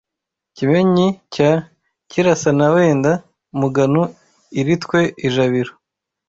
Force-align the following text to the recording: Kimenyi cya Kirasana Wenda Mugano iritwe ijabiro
Kimenyi 0.55 1.07
cya 1.33 1.51
Kirasana 2.09 2.65
Wenda 2.73 3.11
Mugano 3.59 4.03
iritwe 4.59 4.99
ijabiro 5.27 5.71